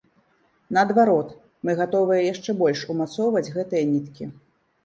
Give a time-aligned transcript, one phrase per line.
[0.77, 1.29] Наадварот,
[1.69, 4.25] мы гатовыя яшчэ больш умацоўваць гэтыя ніткі.